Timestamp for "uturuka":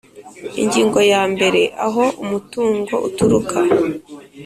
3.07-3.59